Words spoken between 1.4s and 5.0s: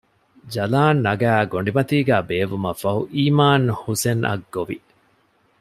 ގޮޑިމަތީގައި ބޭއްވުމަށްފަހު އީމާން ހުސެންއަށް ގޮވި